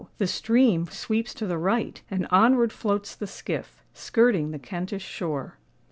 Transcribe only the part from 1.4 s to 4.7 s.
the right; and onward floats the skiff—skirting the